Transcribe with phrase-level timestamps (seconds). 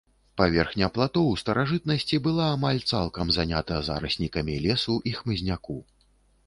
[0.39, 5.81] Паверхня плато ў старажытнасці была амаль цалкам занята зараснікамі лесу і хмызняку.